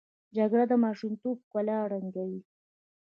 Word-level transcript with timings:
جګړه 0.35 0.65
د 0.71 0.73
ماشومتوب 0.83 1.35
ښکلا 1.45 1.77
ړنګوي 1.91 2.41